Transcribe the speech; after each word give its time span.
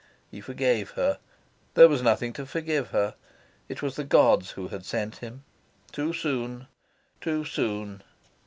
He 0.31 0.41
forgave 0.41 0.89
her. 0.97 1.19
There 1.75 1.87
was 1.87 2.01
nothing 2.01 2.33
to 2.33 2.47
forgive 2.47 2.87
her. 2.89 3.13
It 3.69 3.83
was 3.83 3.97
the 3.97 4.03
gods 4.03 4.49
who 4.53 4.69
had 4.69 4.83
sent 4.83 5.17
him 5.17 5.43
too 5.91 6.11
soon, 6.11 6.65
too 7.21 7.45
soon. 7.45 8.01